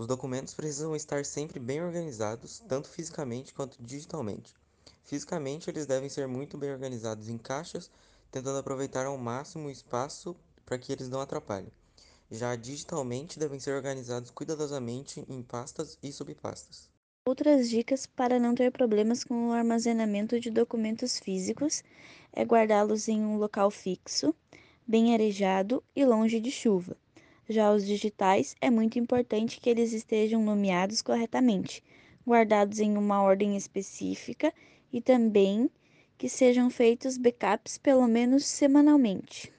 os 0.00 0.06
documentos 0.06 0.54
precisam 0.54 0.96
estar 0.96 1.26
sempre 1.26 1.60
bem 1.60 1.82
organizados 1.82 2.60
tanto 2.66 2.88
fisicamente 2.88 3.52
quanto 3.52 3.76
digitalmente. 3.82 4.54
Fisicamente 5.04 5.68
eles 5.68 5.84
devem 5.84 6.08
ser 6.08 6.26
muito 6.26 6.56
bem 6.56 6.72
organizados 6.72 7.28
em 7.28 7.36
caixas 7.36 7.90
tentando 8.30 8.56
aproveitar 8.56 9.04
ao 9.04 9.18
máximo 9.18 9.68
o 9.68 9.70
espaço 9.70 10.34
para 10.64 10.78
que 10.78 10.90
eles 10.90 11.10
não 11.10 11.20
atrapalhem. 11.20 11.70
Já 12.30 12.56
digitalmente 12.56 13.38
devem 13.38 13.60
ser 13.60 13.72
organizados 13.72 14.30
cuidadosamente 14.30 15.22
em 15.28 15.42
pastas 15.42 15.98
e 16.02 16.10
subpastas. 16.10 16.88
Outras 17.28 17.68
dicas 17.68 18.06
para 18.06 18.38
não 18.38 18.54
ter 18.54 18.72
problemas 18.72 19.22
com 19.22 19.50
o 19.50 19.52
armazenamento 19.52 20.40
de 20.40 20.50
documentos 20.50 21.18
físicos 21.18 21.84
é 22.32 22.42
guardá-los 22.42 23.06
em 23.06 23.20
um 23.20 23.36
local 23.36 23.70
fixo, 23.70 24.34
bem 24.86 25.12
arejado 25.12 25.84
e 25.94 26.06
longe 26.06 26.40
de 26.40 26.50
chuva. 26.50 26.96
Já 27.50 27.72
os 27.72 27.84
digitais, 27.84 28.54
é 28.60 28.70
muito 28.70 28.96
importante 28.96 29.60
que 29.60 29.68
eles 29.68 29.92
estejam 29.92 30.40
nomeados 30.40 31.02
corretamente, 31.02 31.82
guardados 32.24 32.78
em 32.78 32.96
uma 32.96 33.20
ordem 33.22 33.56
específica 33.56 34.54
e 34.92 35.00
também 35.00 35.68
que 36.16 36.28
sejam 36.28 36.70
feitos 36.70 37.18
backups 37.18 37.76
pelo 37.76 38.06
menos 38.06 38.46
semanalmente. 38.46 39.52